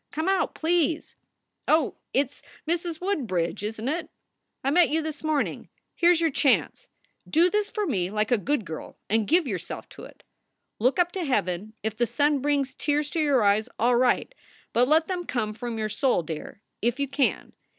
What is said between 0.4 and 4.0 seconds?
please. Oh, it s Mrs. Woodbridge, isn t